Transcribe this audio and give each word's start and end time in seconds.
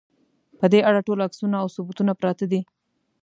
په 0.59 0.65
دې 0.71 0.79
اړه 0.89 1.01
ټول 1.07 1.19
عکسونه 1.27 1.55
او 1.61 1.67
ثبوتونه 1.75 2.11
پراته 2.19 2.45
دي. 2.51 2.61